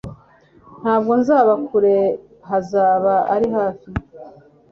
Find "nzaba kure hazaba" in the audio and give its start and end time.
1.21-3.13